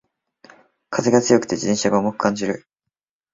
[0.89, 2.65] 風が強くて自転車が重く感じる